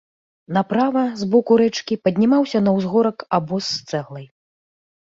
Направа, 0.57 1.03
з 1.19 1.27
боку 1.35 1.59
рэчкі, 1.63 1.99
паднімаўся 2.09 2.65
на 2.69 2.75
ўзгорак 2.79 3.17
абоз 3.41 3.63
з 3.77 3.89
цэглай. 3.89 4.25